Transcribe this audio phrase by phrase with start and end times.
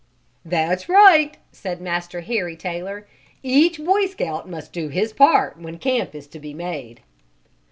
[0.43, 3.05] "That's right," said Master Harry Taylor,
[3.43, 7.01] "each Boy Scout must do his part when camp is to be made."